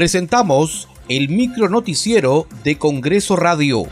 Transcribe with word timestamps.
presentamos 0.00 0.88
el 1.10 1.28
micro 1.28 1.68
noticiero 1.68 2.46
de 2.64 2.78
Congreso 2.78 3.36
Radio. 3.36 3.82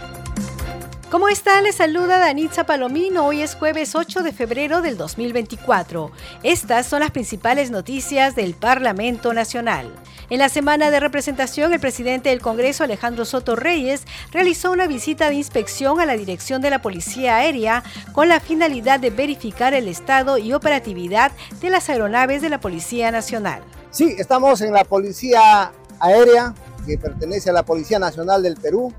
¿Cómo 1.11 1.29
está? 1.29 1.61
Les 1.61 1.75
saluda 1.75 2.19
Danitza 2.19 2.65
Palomino. 2.65 3.27
Hoy 3.27 3.43
es 3.43 3.55
jueves 3.55 3.95
8 3.95 4.23
de 4.23 4.33
febrero 4.33 4.81
del 4.81 4.97
2024. 4.97 6.11
Estas 6.43 6.87
son 6.87 7.01
las 7.01 7.11
principales 7.11 7.71
noticias 7.71 8.35
del 8.35 8.55
Parlamento 8.55 9.35
Nacional. 9.35 9.95
En 10.31 10.39
la 10.39 10.49
semana 10.49 10.91
de 10.91 10.99
representación, 10.99 11.75
el 11.75 11.81
presidente 11.81 12.31
del 12.31 12.41
Congreso, 12.41 12.85
Alejandro 12.85 13.27
Soto 13.27 13.55
Reyes, 13.55 14.05
realizó 14.33 14.73
una 14.73 14.87
visita 14.87 15.29
de 15.29 15.35
inspección 15.35 16.01
a 16.01 16.07
la 16.07 16.17
dirección 16.17 16.63
de 16.63 16.71
la 16.71 16.81
Policía 16.81 17.37
Aérea 17.37 17.85
con 18.15 18.31
la 18.31 18.41
finalidad 18.41 18.99
de 18.99 19.11
verificar 19.11 19.75
el 19.75 19.89
estado 19.89 20.39
y 20.39 20.55
operatividad 20.55 21.33
de 21.61 21.69
las 21.69 21.91
aeronaves 21.91 22.41
de 22.41 22.49
la 22.49 22.63
Policía 22.63 23.11
Nacional. 23.11 23.63
Sí, 23.91 24.15
estamos 24.19 24.61
en 24.61 24.73
la 24.73 24.85
Policía 24.85 25.73
Aérea, 26.01 26.55
que 26.87 26.97
pertenece 26.97 27.51
a 27.51 27.53
la 27.53 27.65
Policía 27.65 27.99
Nacional 27.99 28.43
del 28.43 28.57
Perú. 28.57 28.93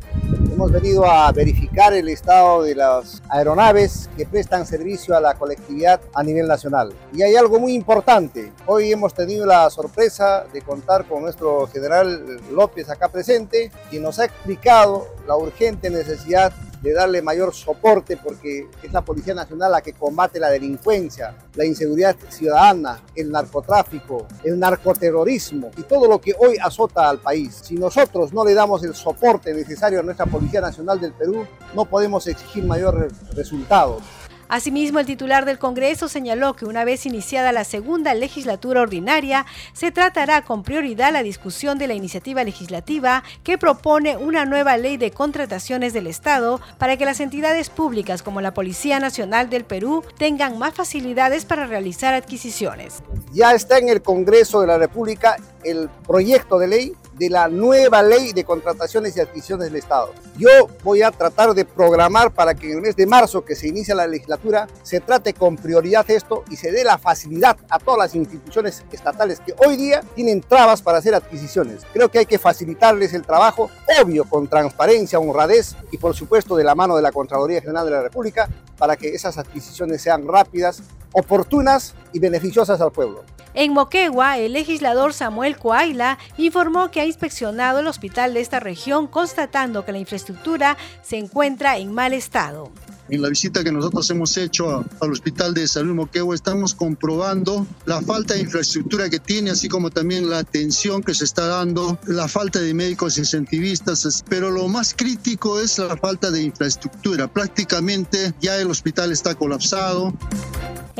Hemos 0.52 0.72
venido 0.72 1.10
a 1.10 1.32
verificar 1.32 1.94
el 1.94 2.10
estado 2.10 2.64
de 2.64 2.76
las 2.76 3.22
aeronaves 3.30 4.10
que 4.16 4.26
prestan 4.26 4.66
servicio 4.66 5.16
a 5.16 5.22
la 5.22 5.34
colectividad 5.34 6.02
a 6.14 6.22
nivel 6.22 6.48
nacional. 6.48 6.94
Y 7.14 7.24
hay 7.24 7.36
algo 7.36 7.60
muy 7.60 7.74
importante. 7.74 8.52
Hoy 8.66 8.92
hemos 8.92 9.14
tenido 9.14 9.46
la 9.46 9.70
sorpresa 9.70 10.46
de 10.52 10.62
contar 10.62 11.06
con 11.08 11.24
nuestro 11.24 11.66
general 11.68 12.40
López 12.52 12.90
acá 12.90 13.10
presente, 13.10 13.72
quien 13.90 14.04
nos 14.04 14.20
ha 14.20 14.26
explicado 14.26 15.08
la 15.28 15.36
urgente 15.36 15.90
necesidad 15.90 16.54
de 16.82 16.94
darle 16.94 17.22
mayor 17.22 17.54
soporte 17.54 18.18
porque 18.18 18.68
es 18.82 18.94
la 18.94 19.02
Policía 19.02 19.34
Nacional 19.34 19.72
la 19.72 19.82
que 19.82 19.94
combate 19.94 20.40
la 20.40 20.50
delincuencia, 20.50 21.36
la 21.56 21.66
inseguridad 21.66 22.16
ciudadana, 22.30 23.02
el 23.16 23.32
narcotráfico, 23.32 24.28
el 24.44 24.60
narcoterrorismo 24.60 25.72
y 25.78 25.84
todo 25.84 26.08
lo 26.08 26.20
que 26.20 26.34
hoy 26.38 26.58
azota 26.62 27.10
al 27.10 27.20
país. 27.20 27.60
Si 27.64 27.76
nosotros 27.76 28.34
no 28.34 28.46
le 28.46 28.54
damos 28.54 28.84
el 28.84 28.96
soporte 28.96 29.54
necesario 29.54 30.00
a 30.00 30.04
nuestra 30.04 30.26
Policía 30.26 30.62
Nacional 30.62 31.00
del 31.00 31.14
Perú, 31.14 31.46
no 31.76 31.86
podemos 31.86 32.26
exigir 32.28 32.64
mayores 32.64 33.14
resultados. 33.34 34.04
Asimismo, 34.50 34.98
el 34.98 35.06
titular 35.06 35.46
del 35.46 35.60
Congreso 35.60 36.10
señaló 36.10 36.56
que 36.56 36.66
una 36.66 36.84
vez 36.84 37.06
iniciada 37.06 37.52
la 37.52 37.64
segunda 37.64 38.16
legislatura 38.16 38.82
ordinaria, 38.82 39.46
se 39.74 39.92
tratará 39.92 40.42
con 40.42 40.64
prioridad 40.64 41.14
la 41.14 41.22
discusión 41.22 41.78
de 41.78 41.86
la 41.86 41.94
iniciativa 41.94 42.44
legislativa 42.44 43.24
que 43.44 43.60
propone 43.60 44.18
una 44.18 44.46
nueva 44.46 44.76
ley 44.78 44.98
de 44.98 45.12
contrataciones 45.12 45.94
del 45.94 46.08
Estado 46.08 46.60
para 46.80 46.98
que 46.98 47.06
las 47.06 47.20
entidades 47.20 47.70
públicas 47.70 48.24
como 48.24 48.42
la 48.42 48.56
Policía 48.56 49.00
Nacional 49.00 49.52
del 49.52 49.66
Perú 49.66 50.04
tengan 50.18 50.58
más 50.58 50.74
facilidades 50.74 51.46
para 51.46 51.68
realizar 51.68 52.16
adquisiciones. 52.16 53.04
Ya 53.32 53.54
está 53.54 53.78
en 53.78 53.90
el 53.90 54.02
Congreso 54.02 54.62
de 54.62 54.68
la 54.68 54.80
República 54.80 55.38
el 55.64 55.90
proyecto 56.06 56.60
de 56.60 56.68
ley 56.68 56.96
de 57.20 57.30
la 57.30 57.50
nueva 57.50 58.02
ley 58.02 58.32
de 58.32 58.46
contrataciones 58.46 59.16
y 59.18 59.20
adquisiciones 59.20 59.68
del 59.68 59.76
Estado. 59.76 60.14
Yo 60.38 60.50
voy 60.84 61.02
a 61.02 61.12
tratar 61.12 61.54
de 61.54 61.66
programar 61.66 62.34
para 62.34 62.56
que 62.56 62.68
en 62.68 62.78
el 62.78 62.82
mes 62.82 62.96
de 62.96 63.06
marzo, 63.06 63.44
que 63.44 63.56
se 63.56 63.68
inicia 63.68 63.94
la 63.94 64.08
legislatura, 64.08 64.68
se 64.84 65.02
trate 65.02 65.34
con 65.34 65.58
prioridad 65.58 66.10
esto 66.10 66.46
y 66.50 66.56
se 66.56 66.72
dé 66.72 66.86
la 66.86 66.98
facilidad 66.98 67.58
a 67.70 67.78
todas 67.78 68.00
las 68.00 68.16
instituciones 68.16 68.86
estatales 68.92 69.42
que 69.42 69.54
hoy 69.66 69.76
día 69.76 70.02
tienen 70.16 70.42
trabas 70.42 70.82
para 70.82 71.00
hacer 71.00 71.14
adquisiciones. 71.14 71.82
Creo 71.92 72.10
que 72.10 72.20
hay 72.20 72.26
que 72.26 72.40
facilitarles 72.40 73.14
el 73.14 73.26
trabajo, 73.26 73.70
obvio, 74.02 74.24
con 74.24 74.48
transparencia, 74.48 75.20
honradez 75.20 75.76
y 75.92 75.98
por 75.98 76.16
supuesto 76.16 76.56
de 76.56 76.64
la 76.64 76.74
mano 76.74 76.96
de 76.96 77.02
la 77.02 77.12
Contraloría 77.12 77.60
General 77.60 77.86
de 77.86 77.92
la 77.92 78.02
República 78.02 78.48
para 78.78 78.96
que 78.96 79.10
esas 79.10 79.38
adquisiciones 79.38 80.02
sean 80.02 80.26
rápidas, 80.26 80.82
oportunas 81.12 81.96
y 82.14 82.20
beneficiosas 82.20 82.80
al 82.80 82.94
pueblo. 82.94 83.26
En 83.54 83.74
Moquegua, 83.74 84.38
el 84.38 84.54
legislador 84.54 85.14
Samuel 85.14 85.58
Coaila 85.58 86.20
informó 86.38 86.92
que 86.92 87.02
ha 87.02 87.06
inspeccionado 87.06 87.80
el 87.80 87.88
hospital 87.88 88.34
de 88.34 88.42
esta 88.42 88.60
región 88.60 89.08
constatando 89.08 89.86
que 89.86 89.92
la 89.92 90.00
infraestructura 90.00 90.78
se 91.02 91.18
encuentra 91.18 91.78
en 91.78 91.94
mal 91.94 92.14
estado. 92.14 92.72
En 93.10 93.24
la 93.24 93.30
visita 93.30 93.64
que 93.64 93.72
nosotros 93.72 94.08
hemos 94.12 94.38
hecho 94.38 94.86
al 95.02 95.12
Hospital 95.12 95.56
de 95.56 95.68
Salud 95.68 95.96
Moquegua 95.96 96.36
estamos 96.36 96.76
comprobando 96.76 97.66
la 97.86 98.04
falta 98.04 98.36
de 98.36 98.42
infraestructura 98.42 99.10
que 99.10 99.20
tiene, 99.20 99.50
así 99.50 99.68
como 99.68 99.90
también 99.90 100.30
la 100.30 100.38
atención 100.38 101.02
que 101.02 101.16
se 101.16 101.24
está 101.26 101.48
dando, 101.48 101.98
la 102.06 102.28
falta 102.28 102.60
de 102.60 102.72
médicos 102.76 103.18
incentivistas, 103.18 104.24
pero 104.30 104.52
lo 104.52 104.68
más 104.68 104.94
crítico 104.94 105.60
es 105.60 105.80
la 105.80 105.98
falta 105.98 106.30
de 106.30 106.44
infraestructura. 106.44 107.28
Prácticamente 107.28 108.32
ya 108.40 108.58
el 108.58 108.70
hospital 108.70 109.12
está 109.12 109.34
colapsado. 109.34 110.14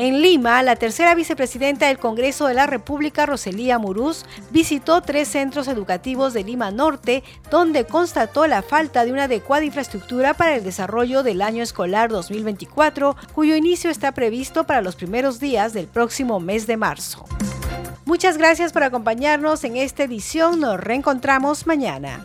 En 0.02 0.22
Lima, 0.22 0.62
la 0.62 0.76
tercera 0.76 1.14
vicepresidenta 1.14 1.88
del 1.88 1.98
Congreso 1.98 2.46
de 2.46 2.54
la 2.54 2.64
República, 2.64 3.26
Roselía 3.26 3.78
Muruz, 3.78 4.24
visitó 4.50 5.02
tres 5.02 5.28
centros 5.28 5.68
educativos 5.68 6.32
de 6.32 6.42
Lima 6.42 6.70
Norte, 6.70 7.22
donde 7.50 7.84
constató 7.84 8.46
la 8.46 8.62
falta 8.62 9.04
de 9.04 9.12
una 9.12 9.24
adecuada 9.24 9.62
infraestructura 9.62 10.32
para 10.32 10.54
el 10.54 10.64
desarrollo 10.64 11.22
del 11.22 11.42
año 11.42 11.62
escolar 11.62 12.08
2024, 12.08 13.14
cuyo 13.34 13.56
inicio 13.56 13.90
está 13.90 14.12
previsto 14.12 14.64
para 14.64 14.80
los 14.80 14.96
primeros 14.96 15.38
días 15.38 15.74
del 15.74 15.86
próximo 15.86 16.40
mes 16.40 16.66
de 16.66 16.78
marzo. 16.78 17.26
Muchas 18.06 18.38
gracias 18.38 18.72
por 18.72 18.84
acompañarnos 18.84 19.64
en 19.64 19.76
esta 19.76 20.04
edición. 20.04 20.60
Nos 20.60 20.80
reencontramos 20.80 21.66
mañana. 21.66 22.24